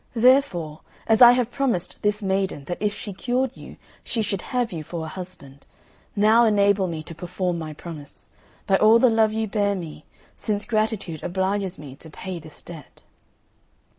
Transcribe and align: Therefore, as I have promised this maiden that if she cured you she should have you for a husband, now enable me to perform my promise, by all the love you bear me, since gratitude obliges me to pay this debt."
Therefore, 0.15 0.81
as 1.05 1.21
I 1.21 1.33
have 1.33 1.51
promised 1.51 1.97
this 2.01 2.23
maiden 2.23 2.65
that 2.65 2.81
if 2.81 2.95
she 2.95 3.13
cured 3.13 3.55
you 3.55 3.77
she 4.03 4.23
should 4.23 4.41
have 4.41 4.71
you 4.71 4.83
for 4.83 5.05
a 5.05 5.09
husband, 5.09 5.67
now 6.15 6.43
enable 6.43 6.87
me 6.87 7.03
to 7.03 7.13
perform 7.13 7.59
my 7.59 7.73
promise, 7.73 8.31
by 8.65 8.77
all 8.77 8.97
the 8.97 9.11
love 9.11 9.31
you 9.31 9.45
bear 9.45 9.75
me, 9.75 10.05
since 10.35 10.65
gratitude 10.65 11.21
obliges 11.21 11.77
me 11.77 11.95
to 11.97 12.09
pay 12.09 12.39
this 12.39 12.63
debt." 12.63 13.03